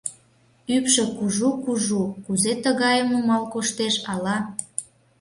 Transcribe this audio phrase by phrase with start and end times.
[0.75, 4.37] Ӱпшӧ кужу-кужу, кузе тыгайым нумал коштеш ала?..